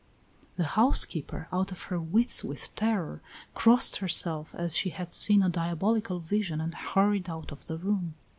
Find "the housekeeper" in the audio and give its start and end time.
0.55-1.47